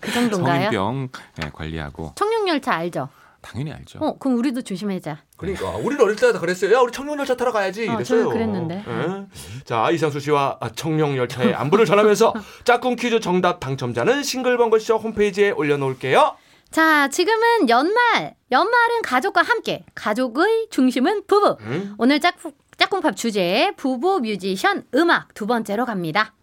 그 0.00 0.12
정도인가요? 0.12 0.70
성인병 0.70 1.08
네, 1.38 1.50
관리하고 1.54 2.12
청룡열차 2.16 2.74
알죠? 2.74 3.08
당연히 3.46 3.72
알죠. 3.72 3.98
어, 4.00 4.18
그럼 4.18 4.38
우리도 4.38 4.62
조심하자. 4.62 5.18
그러니까 5.36 5.70
우리는 5.76 6.02
어릴 6.02 6.16
때다 6.16 6.40
그랬어요. 6.40 6.74
야, 6.74 6.80
우리 6.80 6.90
청룡 6.92 7.18
열차 7.18 7.36
타러 7.36 7.52
가야지. 7.52 7.88
어, 7.88 7.94
이랬어요. 7.94 8.24
저도 8.24 8.30
그랬는데. 8.30 8.84
예. 8.86 9.26
자, 9.64 9.90
이상수 9.90 10.20
씨와 10.20 10.58
청룡 10.74 11.16
열차의 11.16 11.54
안부를 11.54 11.84
전하면서 11.86 12.34
짝꿍 12.64 12.96
퀴즈 12.96 13.20
정답 13.20 13.60
당첨자는 13.60 14.22
싱글벙글 14.22 14.80
쇼 14.80 14.96
홈페이지에 14.96 15.50
올려놓을게요. 15.50 16.36
자, 16.70 17.08
지금은 17.08 17.68
연말. 17.68 18.34
연말은 18.50 19.02
가족과 19.02 19.42
함께. 19.42 19.84
가족의 19.94 20.68
중심은 20.70 21.26
부부. 21.26 21.56
음? 21.60 21.94
오늘 21.98 22.20
짝꿍, 22.20 22.52
짝꿍팝 22.76 23.16
주제 23.16 23.72
부부 23.76 24.20
뮤지션 24.20 24.84
음악 24.94 25.32
두 25.34 25.46
번째로 25.46 25.84
갑니다. 25.84 26.34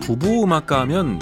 부부 0.00 0.42
음악가 0.42 0.80
하면 0.80 1.18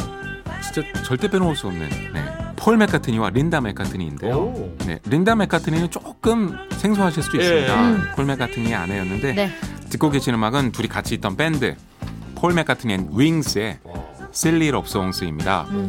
진짜 0.62 0.82
절대 1.04 1.28
빼놓을 1.28 1.54
수 1.54 1.68
없는 1.68 1.88
네. 2.12 2.41
폴 2.62 2.76
맥카트니와 2.76 3.30
린다 3.30 3.60
맥카트니인데요. 3.60 4.36
오. 4.36 4.76
네, 4.86 5.00
린다 5.06 5.34
맥카트니는 5.34 5.90
조금 5.90 6.56
생소하실 6.76 7.22
수도 7.24 7.38
예. 7.38 7.42
있습니다. 7.42 7.82
음. 7.82 8.02
폴 8.14 8.24
맥카트니의 8.24 8.72
아내였는데 8.72 9.32
네. 9.32 9.50
듣고 9.90 10.10
계신 10.10 10.34
음악은 10.34 10.70
둘이 10.70 10.86
같이 10.86 11.16
있던 11.16 11.36
밴드 11.36 11.74
폴 12.36 12.54
맥카트니 12.54 12.94
앤 12.94 13.08
윙스의 13.12 13.80
Silly 14.30 14.70
Love 14.70 14.94
Songs입니다. 14.94 15.66
음. 15.70 15.88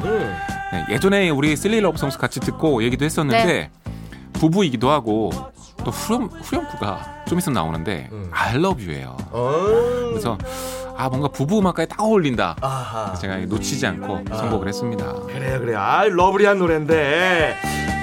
네, 0.71 0.85
예전에 0.89 1.29
우리 1.29 1.55
Silly 1.55 1.79
Love 1.79 1.96
Songs 1.96 2.17
같이 2.17 2.39
듣고 2.39 2.83
얘기도 2.83 3.05
했었는데 3.05 3.45
네. 3.45 3.69
부부이기도 4.33 4.89
하고 4.89 5.29
또 5.83 5.91
후렴 5.91 6.29
후렴구가 6.41 7.23
좀 7.27 7.37
있으면 7.37 7.53
나오는데 7.55 8.09
음. 8.11 8.29
I 8.31 8.55
love 8.55 8.83
you예요. 8.85 9.17
어. 9.31 9.51
그래서 10.09 10.37
아 10.95 11.09
뭔가 11.09 11.27
부부 11.27 11.59
음악까지 11.59 11.89
딱 11.89 12.01
어울린다. 12.01 12.55
아하. 12.61 13.13
제가 13.15 13.37
놓치지 13.37 13.85
않고 13.87 14.25
선곡을 14.35 14.67
했습니다. 14.67 15.13
그래요, 15.27 15.59
그래요. 15.59 15.79
아, 15.79 16.03
러브리한 16.05 16.59
노래인데. 16.59 17.55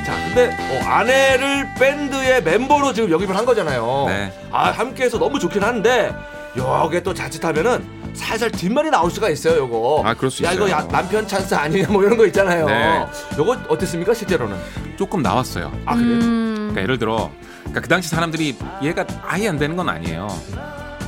자, 0.05 0.13
근데 0.27 0.49
어, 0.49 0.89
아내를 0.89 1.75
밴드의 1.79 2.43
멤버로 2.43 2.93
지금 2.93 3.11
영입을 3.11 3.37
한 3.37 3.45
거잖아요. 3.47 4.05
네. 4.09 4.33
아, 4.51 4.71
함께해서 4.71 5.19
너무 5.19 5.39
좋긴 5.39 5.63
한데 5.63 6.13
요게 6.57 7.03
또 7.05 7.15
자칫하면은 7.15 8.01
살살 8.15 8.51
뒷말이 8.51 8.91
나올 8.91 9.09
수가 9.11 9.29
있어요, 9.29 9.59
요거. 9.59 10.03
아, 10.05 10.15
그럴 10.15 10.31
수 10.33 10.43
야, 10.43 10.53
이거 10.53 10.67
있어요. 10.67 10.83
야, 10.83 10.89
남편 10.89 11.29
찬스 11.29 11.55
아니냐 11.55 11.89
뭐 11.91 12.03
이런 12.03 12.17
거 12.17 12.27
있잖아요. 12.27 12.67
네. 12.67 13.07
요거 13.39 13.57
어땠습니까, 13.69 14.13
실제로는? 14.15 14.57
조금 14.99 15.23
나왔어요. 15.23 15.71
아, 15.87 15.95
그래요? 15.95 16.15
음, 16.15 16.50
그러니까 16.71 16.83
예를 16.83 16.99
들어 16.99 17.31
그러니까 17.61 17.81
그 17.81 17.89
당시 17.89 18.09
사람들이 18.09 18.57
이해가 18.83 19.05
아예 19.27 19.49
안 19.49 19.59
되는 19.59 19.77
건 19.77 19.89
아니에요. 19.89 20.29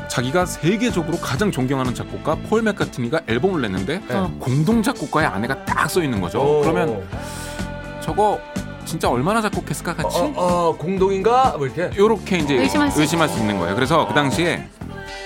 자기가 0.09 0.45
세계적으로 0.45 1.17
가장 1.19 1.51
존경하는 1.51 1.95
작곡가 1.95 2.35
폴 2.35 2.63
맥카트니가 2.63 3.23
앨범을 3.27 3.63
냈는데 3.63 4.03
네. 4.07 4.15
어. 4.15 4.31
공동 4.39 4.83
작곡가의 4.83 5.27
아내가 5.27 5.65
딱 5.65 5.89
써 5.89 6.03
있는 6.03 6.21
거죠. 6.21 6.41
오. 6.41 6.61
그러면 6.61 7.03
저거 8.01 8.39
진짜 8.85 9.09
얼마나 9.09 9.41
작곡했을까 9.41 9.95
같이? 9.95 10.19
어, 10.19 10.33
어, 10.37 10.77
공동인가? 10.77 11.55
뭐 11.57 11.67
이렇게. 11.67 11.91
요렇게 11.97 12.39
이제 12.39 12.55
의심할 12.57 12.91
수 12.91 13.01
의심할 13.01 13.29
수 13.29 13.39
있는 13.39 13.59
거예요. 13.59 13.75
그래서 13.75 14.07
그 14.07 14.13
당시에 14.15 14.69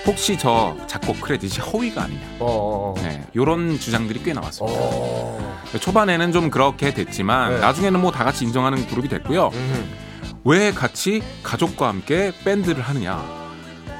혹시 0.05 0.37
저 0.37 0.75
작곡 0.87 1.19
크레딧이 1.19 1.65
허위가 1.67 2.03
아니냐. 2.03 2.21
어, 2.39 2.45
어, 2.45 2.93
어. 2.97 3.01
네, 3.03 3.23
요런 3.35 3.77
주장들이 3.79 4.23
꽤 4.23 4.31
나왔습니다. 4.31 4.79
어. 4.79 5.57
초반에는 5.81 6.31
좀 6.31 6.49
그렇게 6.49 6.93
됐지만 6.93 7.55
네. 7.55 7.59
나중에는 7.59 7.99
뭐 7.99 8.11
다 8.11 8.23
같이 8.23 8.45
인정하는 8.45 8.87
그룹이 8.87 9.09
됐고요. 9.09 9.49
음. 9.53 10.06
왜 10.47 10.71
같이 10.71 11.21
가족과 11.43 11.89
함께 11.89 12.31
밴드를 12.45 12.81
하느냐? 12.81 13.21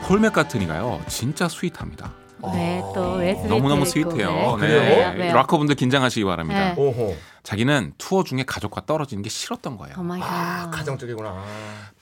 폴 0.05 0.21
맥카트니가요, 0.21 1.01
진짜 1.09 1.49
sweet합니다. 1.49 2.13
네, 2.53 2.81
또왜 2.95 3.33
너무너무 3.49 3.85
스윗해요. 3.85 4.55
네. 4.61 4.67
네. 4.67 4.73
왜요? 4.73 5.13
왜요? 5.19 5.33
락커분들 5.33 5.75
긴장하시기 5.75 6.23
바랍니다. 6.23 6.73
네. 6.73 6.81
오호. 6.81 7.17
자기는 7.43 7.93
투어 7.97 8.23
중에 8.23 8.43
가족과 8.47 8.85
떨어지는 8.85 9.23
게 9.23 9.29
싫었던 9.29 9.75
거예요. 9.77 9.95
갓. 9.95 10.21
아, 10.21 10.69
가정적이구나. 10.71 11.43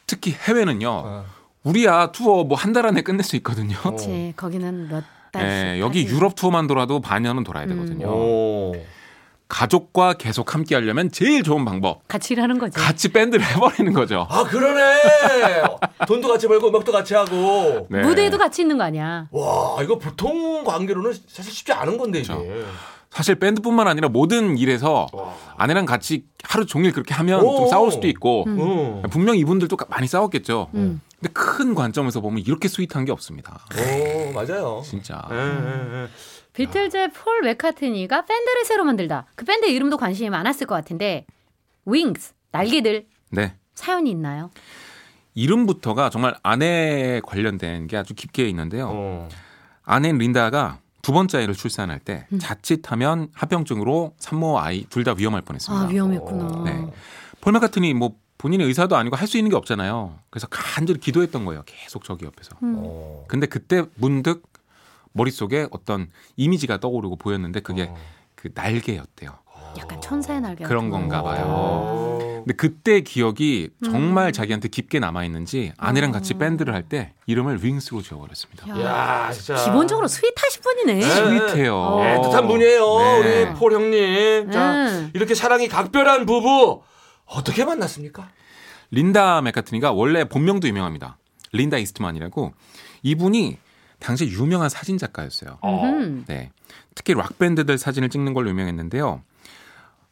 특히 0.06 0.36
해외는요, 0.38 0.90
어. 0.90 1.26
우리야 1.64 2.12
투어 2.12 2.44
뭐 2.44 2.56
한 2.56 2.72
달 2.72 2.86
안에 2.86 3.02
끝낼 3.02 3.24
수 3.24 3.36
있거든요. 3.38 3.76
그치, 3.82 4.34
거기는 4.38 4.90
몇 4.90 5.04
달씩. 5.32 5.50
예, 5.50 5.80
여기. 5.80 6.06
유럽 6.06 6.36
투어만 6.36 6.68
돌아도 6.68 7.00
반년은 7.02 7.44
돌아야 7.44 7.66
되거든요. 7.66 8.08
오. 8.08 8.74
가족과 9.48 10.14
계속 10.14 10.54
함께 10.56 10.76
하려면 10.76 11.12
제일 11.12 11.44
좋은 11.44 11.66
방법. 11.66 12.08
같이 12.08 12.34
일하는 12.34 12.58
거지. 12.58 12.78
같이 12.78 13.10
밴드를 13.12 13.46
해버리는 13.46 13.94
거죠. 13.94 14.26
아 14.30 14.44
그러네. 14.44 15.64
돈도 16.08 16.28
같이 16.28 16.48
벌고 16.48 16.70
음악도 16.70 16.92
같이 16.92 17.14
하고. 17.14 17.88
네. 17.90 18.02
무대에도 18.02 18.38
같이 18.38 18.62
있는 18.64 18.78
거 18.78 18.84
아니야. 18.84 19.28
와 19.32 19.82
이거 19.84 19.98
보통 19.98 20.64
관계로는 20.64 21.14
사실 21.28 21.52
쉽지 21.52 21.72
않은 21.74 21.98
건데 21.98 22.20
이게. 22.20 22.34
그렇죠. 22.34 22.46
사실 23.12 23.36
밴드뿐만 23.36 23.88
아니라 23.88 24.10
모든 24.10 24.58
일에서 24.58 25.08
와. 25.14 25.34
아내랑 25.58 25.86
같이 25.86 26.26
하루 26.44 26.66
종일 26.66 26.92
그렇게 26.92 27.14
하면 27.14 27.42
오. 27.42 27.56
좀 27.58 27.68
싸울 27.70 27.92
수도 27.92 28.08
있고 28.08 28.44
음. 28.48 29.04
분명 29.10 29.38
이분들도 29.38 29.78
많이 29.90 30.08
싸웠겠죠. 30.08 30.70
음. 30.74 31.02
근데 31.22 31.32
큰 31.34 31.76
관점에서 31.76 32.20
보면 32.20 32.44
이렇게 32.46 32.68
sweet한 32.68 33.06
게 33.06 33.12
없습니다. 33.14 33.60
오 33.78 34.34
맞아요. 34.34 34.82
진짜. 34.84 35.22
예, 35.32 35.36
예, 35.36 36.02
예. 36.04 36.08
비틀즈의 36.56 37.12
폴 37.12 37.42
맥카트니가 37.42 38.26
밴드를 38.26 38.66
새로 38.66 38.84
만들다. 38.86 39.26
그 39.36 39.46
밴드 39.46 39.66
이름도 39.68 39.98
관심이 39.98 40.30
많았을 40.30 40.68
것 40.68 40.76
같은데 40.76 41.26
윙스 41.86 42.34
날개들 42.52 43.06
네. 43.32 43.56
사연이 43.74 44.10
있나요? 44.12 44.50
이름부터가 45.34 46.10
정말 46.10 46.36
아내에 46.44 47.22
관련된 47.22 47.88
게 47.88 47.98
아주 47.98 48.14
깊게 48.14 48.48
있는데요. 48.50 48.90
어. 48.92 49.30
아내 49.84 50.12
린다가 50.14 50.80
두 51.02 51.12
번째 51.12 51.40
아이를 51.40 51.54
출산할 51.54 52.00
때 52.00 52.26
음. 52.32 52.40
자칫하면 52.40 53.28
합병증으로 53.34 54.14
산모 54.18 54.58
아이 54.60 54.86
둘 54.90 55.04
다 55.04 55.14
위험할 55.16 55.42
뻔했습니다. 55.42 55.86
아 55.86 55.88
위험했구나. 55.90 56.64
네. 56.64 56.88
폴 57.42 57.54
맥카트니 57.54 57.94
뭐 57.94 58.16
본인의 58.38 58.66
의사도 58.68 58.96
아니고 58.96 59.16
할 59.18 59.28
수 59.28 59.38
있는 59.38 59.50
게 59.52 59.58
없잖아요. 59.58 60.18
그래서 60.30 60.48
간절히 60.50 61.00
기도했던 61.00 61.46
거예요. 61.46 61.64
계속 61.66 62.06
저기 62.06 62.26
옆에서. 62.26 62.56
음. 62.64 62.76
어. 62.80 63.26
근데 63.28 63.46
그때 63.46 63.84
문득 63.96 64.44
머릿속에 65.26 65.68
어떤 65.72 66.10
이미지가 66.36 66.80
떠오르고 66.80 67.16
보였는데 67.16 67.62
그게 67.62 67.84
어. 67.90 67.96
그 68.36 68.50
날개였대요. 68.54 69.32
약간 69.78 70.00
천사의 70.02 70.42
날개 70.42 70.64
그런 70.64 70.90
건가 70.90 71.22
거. 71.22 71.30
봐요. 71.30 71.44
어. 71.48 72.20
근데 72.46 72.54
그때 72.56 73.02
기억이 73.02 73.70
정말 73.84 74.28
음. 74.28 74.32
자기한테 74.32 74.68
깊게 74.68 75.00
남아 75.00 75.24
있는지 75.26 75.74
아내랑 75.78 76.12
같이 76.12 76.34
어. 76.36 76.38
밴드를 76.38 76.74
할 76.74 76.84
때 76.88 77.14
이름을 77.26 77.64
윙스로 77.64 78.02
지어버렸습니다. 78.04 78.70
야, 78.80 79.26
야 79.28 79.32
진짜. 79.32 79.56
기본적으로 79.64 80.08
스윗하신 80.08 80.62
분이네. 80.62 80.94
네. 80.96 81.02
스윗해요. 81.02 81.76
어. 81.76 82.02
애틋한 82.04 82.48
분이에요. 82.48 83.00
네. 83.00 83.44
우리 83.46 83.54
폴 83.56 83.74
형님. 83.74 84.52
자 84.52 84.72
음. 84.90 85.12
이렇게 85.14 85.34
사랑이 85.34 85.68
각별한 85.68 86.26
부부 86.26 86.84
어떻게 87.26 87.66
만났습니까? 87.66 88.30
린다 88.92 89.42
맥카트니가 89.42 89.92
원래 89.94 90.26
본명도 90.26 90.68
유명합니다. 90.68 91.18
린다 91.54 91.78
이스트만이라고 91.80 92.54
이분이 93.02 93.58
당시 94.00 94.28
유명한 94.28 94.70
사진 94.70 94.98
작가였어요. 94.98 95.58
음흠. 95.64 96.24
네. 96.28 96.52
특히 96.96 97.14
락 97.14 97.38
밴드들 97.38 97.78
사진을 97.78 98.10
찍는 98.10 98.34
걸로 98.34 98.50
유명했는데요. 98.50 99.22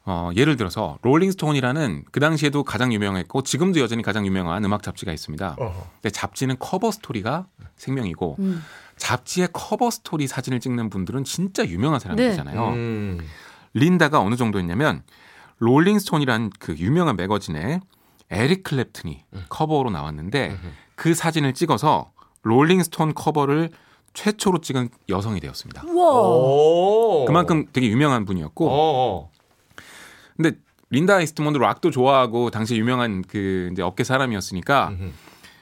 어, 0.06 0.32
예를 0.36 0.58
들어서 0.58 0.98
롤링스톤이라는 1.02 2.06
그 2.12 2.20
당시에도 2.20 2.64
가장 2.64 2.92
유명했고 2.92 3.44
지금도 3.44 3.80
여전히 3.80 4.04
가장 4.04 4.26
유명한 4.26 4.64
음악 4.66 4.84
잡지가 4.84 5.14
있습니다. 5.14 5.56
어허. 5.58 5.88
근데 5.94 6.10
잡지는 6.10 6.58
커버 6.60 6.92
스토리가 6.92 7.48
생명이고 7.78 8.36
음. 8.40 8.64
잡지의 8.98 9.50
커버 9.54 9.90
스토리 9.90 10.28
사진을 10.28 10.60
찍는 10.60 10.90
분들은 10.90 11.24
진짜 11.24 11.66
유명한 11.66 12.00
사람들이잖아요. 12.02 12.70
음. 12.70 13.20
린다가 13.74 14.20
어느 14.20 14.36
정도였냐면 14.36 15.04
롤링스톤이란 15.60 16.52
그 16.60 16.76
유명한 16.78 17.16
매거진에 17.16 17.80
에릭 18.30 18.64
클랩튼이 18.64 19.22
커버로 19.50 19.90
나왔는데 19.90 20.58
그 20.96 21.14
사진을 21.14 21.54
찍어서 21.54 22.12
롤링스톤 22.44 23.14
커버를 23.14 23.70
최초로 24.14 24.62
찍은 24.62 24.90
여성이 25.10 25.40
되었습니다. 25.40 25.84
우와. 25.88 26.12
오. 26.14 27.26
그만큼 27.26 27.66
되게 27.74 27.88
유명한 27.88 28.26
분이었고 28.26 28.70
어, 28.70 28.72
어. 28.72 29.32
근데 30.38 30.52
린다 30.90 31.20
이스트먼도 31.22 31.58
락도 31.60 31.90
좋아하고 31.90 32.52
당시 32.52 32.76
유명한 32.76 33.24
그 33.28 33.70
이제 33.72 33.82
업계 33.82 34.04
사람이었으니까 34.04 34.90
음흠. 34.90 35.12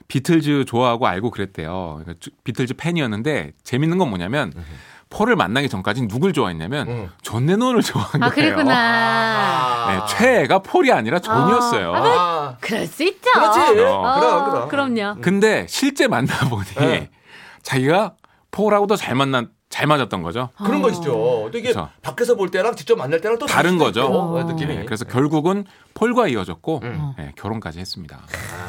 비틀즈 0.10 0.66
좋아하고 0.66 1.08
알고 1.08 1.32
그랬대요. 1.32 2.00
그러니까 2.02 2.16
주- 2.20 2.32
비틀즈 2.44 2.74
팬이었는데 2.74 3.54
재밌는 3.64 3.98
건 3.98 4.10
뭐냐면 4.10 4.52
폴을 5.12 5.36
만나기 5.36 5.70
전까지 5.70 6.08
누굴 6.08 6.34
좋아했냐면 6.34 6.88
음. 6.88 7.10
존 7.22 7.46
레논을 7.46 7.82
좋아한 7.84 8.24
아, 8.24 8.30
거예요. 8.30 8.56
그랬구나. 8.56 9.88
네, 9.92 10.16
최애가 10.16 10.60
폴이 10.60 10.92
아니라 10.92 11.20
존이었어요. 11.20 11.94
아, 11.96 12.58
그럴 12.62 12.88
수 12.88 13.04
있죠. 13.04 13.30
그렇지. 13.34 13.60
어. 13.60 13.70
그럼, 13.76 14.68
그럼. 14.70 14.96
그럼요. 14.96 15.22
근데 15.22 15.66
실제 15.70 16.08
만나보니 16.08 16.66
네. 16.78 17.10
자기가 17.62 18.16
폴하고도 18.52 18.96
잘 18.96 19.14
만난 19.16 19.50
잘 19.70 19.86
맞았던 19.88 20.22
거죠. 20.24 20.50
그런 20.58 20.80
어. 20.80 20.82
것이죠. 20.88 21.12
또 21.12 21.52
이게 21.54 21.70
그쵸. 21.70 21.90
밖에서 22.02 22.36
볼 22.36 22.50
때랑 22.50 22.76
직접 22.76 22.98
만날 22.98 23.22
때랑 23.22 23.38
또 23.38 23.46
다른 23.46 23.78
거죠. 23.78 24.02
있고, 24.04 24.18
어. 24.38 24.44
느낌이. 24.44 24.76
네, 24.76 24.86
그래서 24.86 25.06
결국은 25.06 25.66
폴과 25.94 26.28
이어졌고 26.30 26.82
음. 26.84 27.14
네, 27.18 27.32
결혼까지 27.38 27.80
했습니다. 27.80 28.20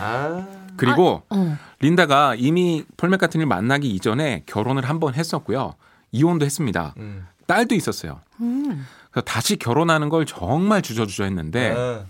아. 0.00 0.46
그리고 0.76 1.22
어. 1.30 1.56
린다가 1.80 2.34
이미 2.36 2.84
폴 2.96 3.10
맥카트니를 3.10 3.46
만나기 3.46 3.90
이전에 3.90 4.42
결혼을 4.46 4.88
한 4.88 4.98
번 5.00 5.14
했었고요. 5.14 5.74
이혼도 6.12 6.44
했습니다. 6.44 6.94
음. 6.98 7.26
딸도 7.46 7.74
있었어요. 7.74 8.20
음. 8.40 8.86
그래서 9.10 9.24
다시 9.24 9.56
결혼하는 9.56 10.08
걸 10.08 10.24
정말 10.26 10.82
주저주저 10.82 11.24
했는데 11.24 11.74
아. 11.76 12.04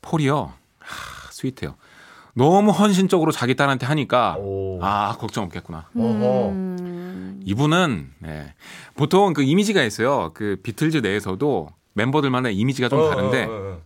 폴이요. 0.00 0.52
하, 0.80 1.30
스윗해요. 1.30 1.76
너무 2.34 2.70
헌신적으로 2.70 3.30
자기 3.30 3.54
딸한테 3.54 3.86
하니까 3.86 4.36
오. 4.38 4.78
아 4.82 5.16
걱정 5.18 5.44
없겠구나. 5.44 5.88
음. 5.96 7.40
이분은 7.44 8.12
네. 8.20 8.54
보통 8.94 9.32
그 9.34 9.42
이미지가 9.42 9.82
있어요. 9.82 10.30
그 10.34 10.56
비틀즈 10.62 10.98
내에서도 10.98 11.68
멤버들마다 11.94 12.48
이미지가 12.48 12.88
좀 12.88 13.00
어, 13.00 13.10
다른데 13.10 13.46
어, 13.50 13.80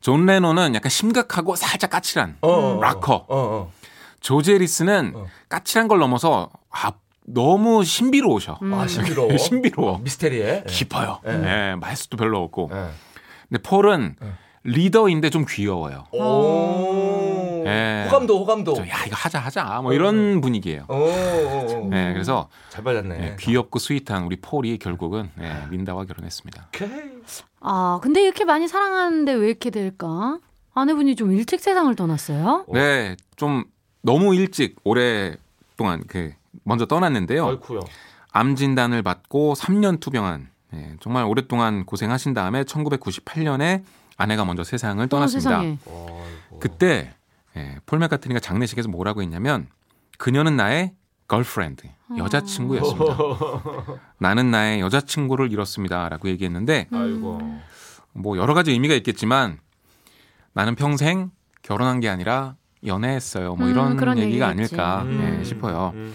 존 0.00 0.26
레논은 0.26 0.74
약간 0.74 0.90
심각하고 0.90 1.54
살짝 1.54 1.90
까칠한 1.90 2.38
어, 2.40 2.48
어, 2.48 2.76
어. 2.76 2.80
락커. 2.80 3.14
어, 3.14 3.24
어. 3.28 3.72
어. 5.14 5.26
까칠한 5.48 5.86
걸 5.88 5.98
넘어서 5.98 6.50
아, 6.70 6.92
너무 7.26 7.84
신비로우셔. 7.84 8.58
음. 8.62 8.74
아, 8.74 8.86
신비로워. 8.86 9.36
신비로워. 9.38 9.98
미스테리해. 9.98 10.64
깊어요. 10.68 11.20
예. 11.26 11.32
네, 11.32 11.74
말수도 11.76 12.16
별로 12.16 12.42
없고. 12.42 12.70
예. 12.72 12.88
근데 13.48 13.62
폴은 13.62 14.16
예. 14.22 14.26
리더인데 14.64 15.30
좀 15.30 15.44
귀여워요. 15.48 16.04
오. 16.12 17.64
예. 17.66 18.04
호감도, 18.06 18.38
호감도. 18.40 18.74
저, 18.74 18.82
야 18.82 19.04
이거 19.06 19.16
하자 19.16 19.38
하자 19.40 19.80
뭐 19.82 19.92
이런 19.92 20.40
분위기예요. 20.40 20.86
오, 20.88 20.94
오, 20.94 21.84
오. 21.84 21.88
네, 21.88 22.12
그래서 22.12 22.48
잘 22.68 22.82
받았네. 22.84 23.16
네, 23.18 23.36
귀엽고 23.38 23.78
sweet한 23.78 24.24
우리 24.24 24.36
폴이 24.36 24.78
결국은 24.78 25.30
네, 25.36 25.52
린다와 25.70 26.04
결혼했습니다. 26.04 26.68
오케이. 26.68 26.88
아, 27.60 27.98
근데 28.02 28.22
이렇게 28.22 28.44
많이 28.44 28.68
사랑하는데 28.68 29.32
왜 29.32 29.48
이렇게 29.48 29.70
될까? 29.70 30.38
아내분이 30.74 31.16
좀 31.16 31.32
일찍 31.32 31.60
세상을 31.60 31.94
떠났어요? 31.96 32.66
네, 32.72 33.16
좀 33.36 33.64
너무 34.02 34.34
일찍 34.34 34.76
오랫동안 34.84 36.02
그 36.06 36.32
먼저 36.64 36.86
떠났는데요. 36.86 37.46
아이쿠요. 37.46 37.80
암 38.32 38.54
진단을 38.56 39.02
받고 39.02 39.54
3년 39.54 40.00
투병한 40.00 40.48
네, 40.72 40.96
정말 41.00 41.24
오랫동안 41.24 41.84
고생하신 41.86 42.34
다음에 42.34 42.64
1998년에 42.64 43.82
아내가 44.16 44.44
먼저 44.44 44.64
세상을 44.64 45.02
어, 45.02 45.08
떠났습니다. 45.08 45.60
아이고. 45.60 46.24
그때 46.60 47.14
예, 47.56 47.78
폴 47.86 47.98
맥카트니가 47.98 48.40
장례식에서 48.40 48.88
뭐라고 48.88 49.22
했냐면 49.22 49.68
그녀는 50.18 50.56
나의 50.56 50.92
걸프렌드 51.28 51.88
여자친구였습니다. 52.16 53.16
나는 54.18 54.50
나의 54.50 54.80
여자친구를 54.80 55.52
잃었습니다라고 55.52 56.28
얘기했는데 56.28 56.88
아이고. 56.92 57.40
뭐 58.12 58.36
여러 58.38 58.54
가지 58.54 58.70
의미가 58.72 58.94
있겠지만 58.94 59.58
나는 60.52 60.74
평생 60.74 61.30
결혼한 61.62 62.00
게 62.00 62.08
아니라 62.08 62.56
연애했어요. 62.84 63.56
뭐 63.56 63.66
음, 63.66 63.70
이런 63.72 63.96
그런 63.96 64.18
얘기가 64.18 64.50
얘기겠지. 64.50 64.74
아닐까 64.74 65.02
음. 65.02 65.38
예, 65.40 65.44
싶어요. 65.44 65.92
음. 65.94 66.14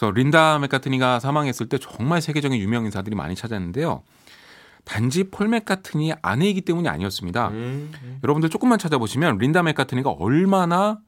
그래서 0.00 0.12
린다 0.12 0.58
맥카트니가 0.60 1.20
사망했을 1.20 1.68
때 1.68 1.76
정말 1.76 2.22
세계적인 2.22 2.58
유명 2.58 2.86
인사들이 2.86 3.14
많이 3.14 3.34
찾았는데요. 3.34 4.02
단지 4.86 5.24
폴 5.24 5.48
맥카트니의 5.48 6.16
아내이기 6.22 6.62
때문이 6.62 6.88
아니었습니다. 6.88 7.48
음. 7.48 8.18
여러분들 8.24 8.48
조금만 8.48 8.78
찾아보시면 8.78 9.36
린다 9.36 9.62
맥카트니가 9.62 10.08
얼마나 10.12 11.00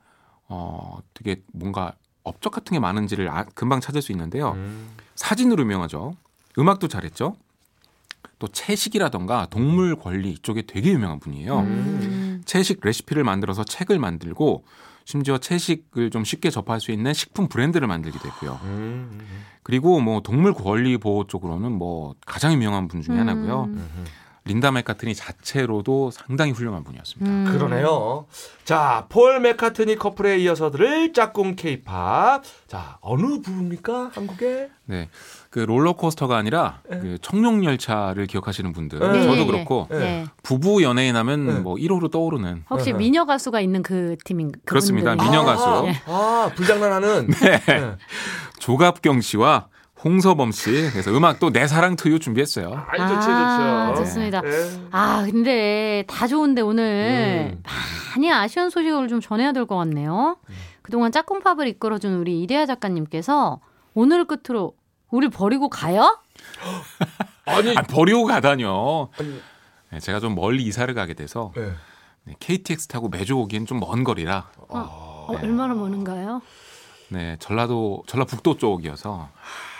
어 0.47 0.99
되게 1.15 1.43
뭔가 1.55 1.95
업적 2.23 2.53
같은 2.53 2.75
게 2.75 2.81
많은지를 2.81 3.31
아- 3.31 3.47
금방 3.55 3.81
찾을 3.81 4.03
수 4.03 4.13
있는데요. 4.13 4.53
음. 4.53 4.91
사진으로 5.15 5.63
유명하죠. 5.63 6.15
음악도 6.59 6.87
잘했죠. 6.87 7.37
또 8.39 8.49
채식이라던가 8.49 9.47
동물 9.47 9.97
권리 9.97 10.33
이쪽에 10.33 10.63
되게 10.67 10.91
유명한 10.91 11.19
분이에요. 11.19 11.61
음. 11.61 12.43
채식 12.45 12.81
레시피를 12.83 13.25
만들어서 13.25 13.65
책을 13.65 13.99
만들고 13.99 14.65
심지어 15.05 15.39
채식을 15.39 16.11
좀 16.11 16.25
쉽게 16.25 16.51
접할 16.51 16.81
수 16.81 16.91
있는 16.93 17.13
식품 17.13 17.49
브랜드를 17.49 17.89
만들기도 17.89 18.29
했고요. 18.29 18.61
음. 18.65 19.21
그리고 19.63 20.01
뭐 20.01 20.21
동물 20.21 20.53
권리 20.55 20.97
보호 20.99 21.27
쪽으로는 21.27 21.73
뭐 21.73 22.15
가장 22.27 22.53
유명한 22.53 22.89
분 22.89 23.03
중에 23.03 23.17
하나고요. 23.17 23.69
음. 24.45 24.49
린다 24.49 24.73
맥카트니 24.73 25.15
자체로도 25.15 26.11
상당히 26.11 26.51
훌륭한 26.53 26.83
분이었습니다. 26.85 27.31
음. 27.31 27.45
그러네요. 27.53 28.27
자, 28.65 29.07
폴 29.09 29.41
맥카트니 29.41 29.97
커플에 29.97 30.39
이어서 30.39 30.71
들을 30.71 31.13
짝꿍 31.13 31.55
케이팝. 31.57 32.43
자, 32.67 32.99
어느 33.01 33.41
부입니까? 33.41 34.11
한국에? 34.15 34.69
네. 34.87 35.09
그 35.51 35.61
롤러코스터가 35.61 36.37
아니라 36.37 36.81
그 36.89 37.19
청룡 37.21 37.65
열차를 37.65 38.27
기억하시는 38.27 38.73
분들 38.73 38.99
네, 38.99 39.23
저도 39.23 39.37
네, 39.37 39.47
그렇고 39.47 39.87
네. 39.91 39.99
네. 39.99 40.27
부부 40.43 40.83
연예인 40.83 41.15
하면 41.17 41.47
네. 41.47 41.53
뭐 41.61 41.75
1호로 41.77 42.11
떠오르는 42.11 42.65
혹시. 42.71 42.93
미녀 42.93 43.25
가수가 43.27 43.61
있는 43.61 43.83
그 43.83 44.17
팀인 44.25 44.49
그분들. 44.49 44.65
그렇습니다. 44.65 45.15
미녀 45.15 45.45
가수. 45.45 45.65
아, 45.65 45.85
예. 45.87 46.03
아, 46.07 46.51
불장난하는. 46.57 47.27
네. 47.67 47.97
조갑경 48.59 49.21
씨와 49.21 49.67
홍서범 50.05 50.51
씨 50.53 50.71
그래서 50.91 51.11
음악 51.17 51.39
또 51.39 51.51
내 51.51 51.67
사랑 51.67 51.97
투유 51.97 52.19
준비했어요. 52.19 52.85
아이, 52.89 52.99
좋지, 52.99 53.29
아, 53.31 53.93
좋죠. 53.95 54.05
좋습니다. 54.05 54.41
네. 54.41 54.49
아, 54.91 55.25
근데 55.31 56.05
다 56.09 56.27
좋은데 56.27 56.61
오늘 56.63 57.53
음. 57.55 57.63
많이 58.15 58.33
아쉬운 58.33 58.71
소식을 58.71 59.09
좀 59.09 59.21
전해야 59.21 59.53
될 59.53 59.67
것 59.67 59.77
같네요. 59.77 60.37
그동안 60.83 61.13
짝꿍팝을 61.13 61.69
이끌어준 61.69 62.15
우리 62.15 62.43
이대하 62.43 62.67
작가님께서 62.67 63.61
오늘 63.95 64.25
끝으로 64.25 64.75
우리 65.11 65.29
버리고 65.29 65.69
가요? 65.69 66.19
아니, 67.47 67.77
아, 67.77 67.83
버리고 67.83 68.25
가다뇨. 68.25 69.09
아니, 69.19 69.41
네, 69.91 70.01
제가 70.01 70.21
좀 70.21 70.35
멀리 70.35 70.65
이사를 70.65 70.93
가게 70.95 71.15
돼서 71.15 71.53
네. 71.55 71.73
네, 72.25 72.35
KTX 72.41 72.89
타고 72.89 73.09
매주 73.09 73.35
오기엔 73.37 73.67
좀 73.67 73.79
먼 73.81 74.05
거리라 74.05 74.49
어, 74.69 75.27
얼마나 75.29 75.75
머는가요? 75.75 76.41
네, 77.09 77.37
전라도 77.41 78.03
전라북도 78.07 78.57
쪽이어서 78.57 79.29
하, 79.35 79.72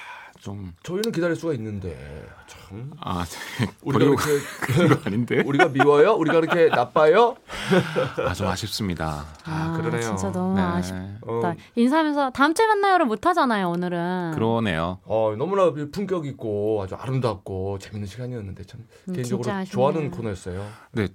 좀 0.43 0.75
저희는 0.83 1.13
기다릴 1.13 1.37
수가 1.37 1.55
있는데. 1.55 2.27
참. 2.49 2.91
아, 3.01 3.25
네, 3.25 3.67
우리가 3.83 4.05
이렇게 4.05 4.89
거 4.89 5.01
아닌데. 5.05 5.41
우리가 5.47 5.69
미워요? 5.69 6.15
우리가 6.15 6.41
그렇게 6.41 6.67
나빠요? 6.67 7.37
아, 8.27 8.35
좀 8.35 8.49
아쉽습니다. 8.49 9.25
아, 9.45 9.73
그러네요. 9.77 10.01
진짜 10.01 10.33
너무 10.33 10.57
네. 10.57 10.63
아쉽다. 10.63 11.19
어, 11.23 11.55
인사하면서 11.77 12.31
다음 12.31 12.55
주에 12.55 12.67
만나요를 12.67 13.07
못 13.07 13.25
하잖아요, 13.25 13.71
오늘은. 13.71 14.33
그러네요. 14.35 14.99
어, 15.05 15.33
너무나 15.39 15.73
품격 15.93 16.27
있고 16.27 16.83
아주 16.83 16.97
아름답고 16.97 17.79
재밌는 17.79 18.09
시간이었는데 18.09 18.65
참 18.65 18.85
음, 19.09 19.13
개인적으로. 19.15 19.65
좋아하는 19.67 20.11
코너였어요. 20.11 20.67
네, 20.91 21.07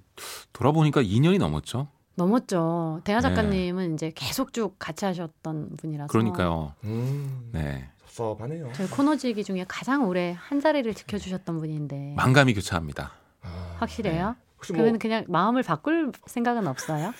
돌아보니까 0.54 1.02
2년이 1.02 1.38
넘었죠. 1.38 1.88
넘었죠. 2.14 3.02
대하 3.04 3.20
네. 3.20 3.28
작가님은 3.28 3.92
이제 3.92 4.10
계속 4.14 4.54
쭉 4.54 4.74
같이 4.78 5.04
하셨던 5.04 5.76
분이라서. 5.76 6.08
그러니까요. 6.10 6.72
음, 6.84 7.50
네. 7.52 7.90
섭섭하네요. 8.28 8.70
저희 8.74 8.88
코너지기 8.88 9.44
중에 9.44 9.64
가장 9.68 10.06
오래 10.08 10.36
한 10.38 10.60
자리를 10.60 10.92
지켜주셨던 10.94 11.58
분인데. 11.60 12.14
만감이 12.16 12.52
교차합니다. 12.54 13.12
아, 13.42 13.76
확실해요? 13.78 14.34
혹시 14.56 14.72
뭐 14.72 14.82
그러면 14.82 14.98
그냥 14.98 15.24
마음을 15.28 15.62
바꿀 15.62 16.10
생각은 16.26 16.66
없어요? 16.66 17.14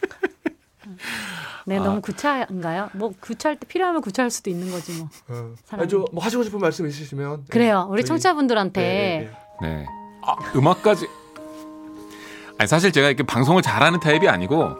네, 1.66 1.78
아. 1.78 1.82
너무 1.82 2.00
구차한가요? 2.00 2.88
뭐 2.94 3.12
구차할 3.20 3.58
때 3.60 3.66
필요하면 3.66 4.00
구차할 4.00 4.30
수도 4.30 4.48
있는 4.50 4.70
거지 4.70 4.92
뭐. 4.98 5.08
어. 5.28 5.54
아니, 5.72 5.88
저뭐 5.88 6.06
하시고 6.18 6.42
싶은 6.42 6.58
말씀 6.58 6.86
있으시면 6.86 7.40
네. 7.44 7.46
그래요. 7.50 7.86
우리 7.90 8.02
저희- 8.02 8.08
청취자분들한테 8.08 8.80
네, 8.80 9.30
네, 9.60 9.68
네. 9.68 9.76
네. 9.76 9.86
아, 10.22 10.36
음악까지 10.56 11.06
아니, 12.58 12.66
사실 12.66 12.92
제가 12.92 13.08
이렇게 13.08 13.22
방송을 13.22 13.62
잘하는 13.62 14.00
타입이 14.00 14.28
아니고 14.28 14.70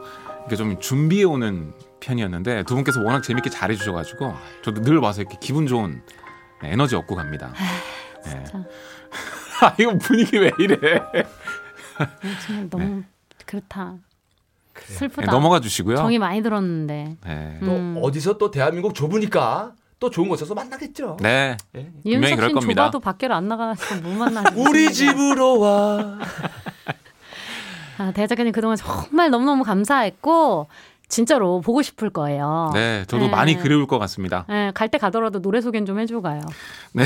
이렇게 0.41 0.55
좀 0.55 0.79
준비해 0.79 1.23
오는 1.23 1.73
편이었는데 2.01 2.63
두 2.63 2.75
분께서 2.75 3.01
워낙 3.01 3.21
재밌게 3.21 3.49
잘해 3.49 3.75
주셔 3.75 3.93
가지고 3.93 4.33
저도 4.63 4.81
늘 4.81 4.97
와서 4.97 5.21
이렇게 5.21 5.37
기분 5.39 5.67
좋은 5.67 6.01
에너지 6.63 6.95
얻고 6.95 7.15
갑니다. 7.15 7.53
네. 8.25 8.43
아 9.61 9.75
이거 9.79 9.97
분위기 9.97 10.37
왜 10.37 10.51
이래? 10.59 10.77
정말 12.45 12.69
너무 12.69 13.03
그렇다. 13.45 13.95
슬프다. 14.85 15.21
네, 15.21 15.31
넘어가 15.31 15.59
주시고요. 15.59 15.97
정이 15.97 16.19
많이 16.19 16.41
들었는데. 16.41 17.17
네. 17.23 17.59
또 17.63 17.71
음. 17.71 17.99
어디서 18.01 18.37
또 18.37 18.51
대한민국 18.51 18.95
좁으니까 18.95 19.73
또 19.99 20.09
좋은 20.09 20.29
곳에서 20.29 20.55
만나겠죠. 20.55 21.17
네. 21.21 21.57
예. 21.75 21.91
분명히 22.03 22.35
그럴 22.35 22.53
겁니다. 22.53 22.83
좁아도 22.85 22.99
밖을 22.99 23.31
안 23.31 23.47
나가서 23.47 24.01
못 24.01 24.09
만나지. 24.09 24.55
우리 24.59 24.91
집으로 24.91 25.59
와. 25.59 26.19
아, 27.97 28.11
대화 28.11 28.25
작가님 28.25 28.51
그동안 28.51 28.77
정말 28.77 29.29
너무너무 29.29 29.63
감사했고 29.63 30.67
진짜로 31.11 31.59
보고 31.61 31.81
싶을 31.81 32.09
거예요. 32.09 32.71
네, 32.73 33.03
저도 33.07 33.25
네. 33.25 33.29
많이 33.29 33.57
그리울 33.57 33.85
것 33.85 33.99
같습니다. 33.99 34.45
네, 34.49 34.71
갈 34.73 34.87
때 34.89 34.97
가더라도 34.97 35.41
노래 35.41 35.61
소개는 35.61 35.85
좀 35.85 35.99
해주고 35.99 36.21
가요. 36.23 36.41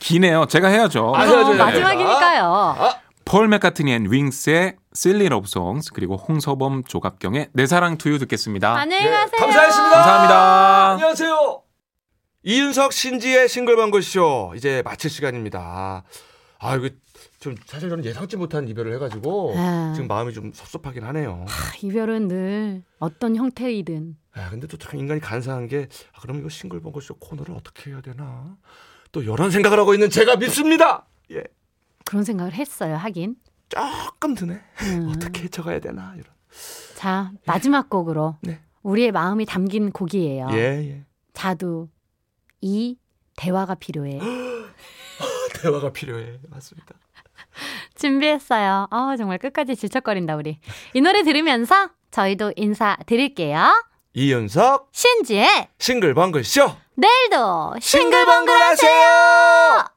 기네요. 0.00 0.46
제가 0.46 0.68
해야죠. 0.68 1.12
아, 1.14 1.20
해야죠, 1.22 1.36
해야죠. 1.54 1.64
마지막이니까요. 1.64 2.76
폴 3.24 3.48
맥카트니 3.48 3.92
앤 3.92 4.10
윙스의 4.10 4.76
Silly 4.94 5.26
Love 5.26 5.46
Songs 5.48 5.90
그리고 5.92 6.16
홍서범 6.16 6.84
조갑경의 6.84 7.48
내 7.52 7.66
사랑 7.66 7.96
to 7.96 8.05
you 8.05 8.18
듣겠습니다. 8.18 8.76
안녕히 8.76 9.04
네, 9.04 9.10
가세요. 9.10 9.40
감사했습니다. 9.40 9.94
감사합니다. 9.96 10.90
안녕하세요. 10.92 11.60
이윤석 12.42 12.92
신지의 12.92 13.48
싱글벙글쇼 13.48 14.52
이제 14.56 14.82
마칠 14.84 15.08
시간입니다. 15.10 16.04
아 16.60 16.74
이거 16.76 16.90
좀 17.44 17.54
사실 17.66 17.90
저는 17.90 18.06
예상치 18.06 18.38
못한 18.38 18.66
이별을 18.68 18.94
해가지고 18.94 19.52
아. 19.54 19.92
지금 19.94 20.08
마음이 20.08 20.32
좀 20.32 20.50
섭섭하긴 20.54 21.04
하네요. 21.04 21.44
아, 21.46 21.52
이별은 21.82 22.28
늘 22.28 22.82
어떤 22.98 23.36
형태이든 23.36 24.16
아, 24.32 24.48
근데 24.48 24.66
또 24.66 24.78
참 24.78 24.98
인간이 24.98 25.20
간사한 25.20 25.66
게 25.68 25.88
아, 26.14 26.20
그럼 26.22 26.38
이거 26.38 26.48
싱글벙글쇼 26.48 27.16
코너를 27.16 27.54
어떻게 27.54 27.90
해야 27.90 28.00
되나 28.00 28.56
또 29.12 29.22
이런 29.22 29.50
생각을 29.50 29.78
하고 29.78 29.92
있는 29.92 30.08
제가 30.08 30.36
밉습니다. 30.36 31.04
예, 31.32 31.44
그런 32.06 32.24
생각을 32.24 32.54
했어요. 32.54 32.96
하긴. 32.96 33.36
조금 33.68 34.34
드네. 34.34 34.60
음. 34.82 35.12
어떻게 35.14 35.42
해쳐가야 35.42 35.80
되나 35.80 36.14
이런. 36.14 36.32
자 36.94 37.30
마지막 37.44 37.90
곡으로 37.90 38.38
네. 38.40 38.58
우리의 38.82 39.12
마음이 39.12 39.44
담긴 39.44 39.92
곡이에요. 39.92 40.48
예, 40.52 40.56
예. 40.56 41.04
자두 41.34 41.88
이 42.62 42.96
대화가 43.36 43.74
필요해. 43.74 44.18
대화가 45.60 45.92
필요해. 45.92 46.38
맞습니다. 46.48 46.94
준비했어요. 48.04 48.88
아 48.90 49.14
정말 49.16 49.38
끝까지 49.38 49.76
질척거린다 49.76 50.36
우리. 50.36 50.58
이 50.92 51.00
노래 51.00 51.22
들으면서 51.22 51.88
저희도 52.10 52.52
인사 52.56 52.96
드릴게요. 53.06 53.82
이윤석 54.12 54.90
신지의 54.92 55.68
싱글벙글쇼 55.78 56.70
내일도 56.96 57.74
싱글벙글 57.80 58.54
하세요. 58.54 59.93